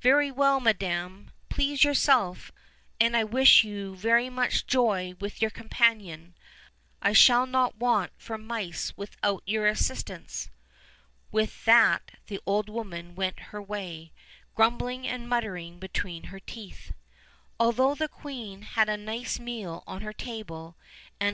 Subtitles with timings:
[0.00, 2.50] Very well, madam, please yourself,
[2.98, 3.96] and I wish you
[4.32, 6.34] much joy with your companion;
[7.00, 10.50] I shall not want for mice without your assistance."
[11.30, 14.12] With that the old woman went her way,
[14.56, 16.90] grumbling and muttering between her teeth.
[17.60, 20.76] Although the queen had a nice meal on her table,
[21.20, 21.26] anc.